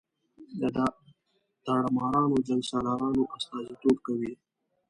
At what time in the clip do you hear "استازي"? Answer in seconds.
3.35-3.73